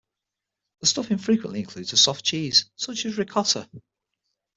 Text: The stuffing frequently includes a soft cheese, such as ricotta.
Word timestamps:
The 0.79 0.87
stuffing 0.87 1.19
frequently 1.19 1.59
includes 1.59 1.93
a 1.93 1.97
soft 1.97 2.25
cheese, 2.25 2.71
such 2.75 3.05
as 3.05 3.19
ricotta. 3.19 3.69